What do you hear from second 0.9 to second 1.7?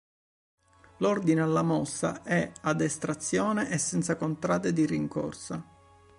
L'ordine alla